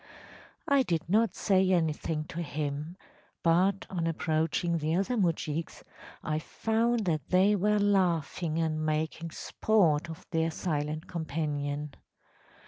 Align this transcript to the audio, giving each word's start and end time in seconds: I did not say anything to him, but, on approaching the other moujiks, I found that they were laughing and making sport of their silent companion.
I 0.67 0.81
did 0.81 1.07
not 1.07 1.35
say 1.35 1.69
anything 1.71 2.23
to 2.29 2.41
him, 2.41 2.97
but, 3.43 3.85
on 3.87 4.07
approaching 4.07 4.79
the 4.79 4.95
other 4.95 5.15
moujiks, 5.15 5.83
I 6.23 6.39
found 6.39 7.05
that 7.05 7.29
they 7.29 7.55
were 7.55 7.77
laughing 7.77 8.57
and 8.57 8.83
making 8.83 9.29
sport 9.29 10.09
of 10.09 10.25
their 10.31 10.49
silent 10.49 11.05
companion. 11.07 11.93